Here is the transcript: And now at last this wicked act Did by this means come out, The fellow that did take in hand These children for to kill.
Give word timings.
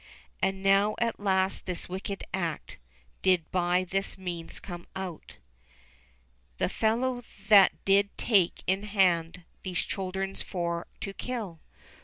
And 0.41 0.63
now 0.63 0.95
at 0.99 1.19
last 1.19 1.67
this 1.67 1.87
wicked 1.87 2.23
act 2.33 2.79
Did 3.21 3.51
by 3.51 3.83
this 3.83 4.17
means 4.17 4.59
come 4.59 4.87
out, 4.95 5.35
The 6.57 6.69
fellow 6.69 7.23
that 7.49 7.85
did 7.85 8.09
take 8.17 8.63
in 8.65 8.81
hand 8.81 9.43
These 9.61 9.83
children 9.85 10.35
for 10.35 10.87
to 11.01 11.13
kill. 11.13 11.59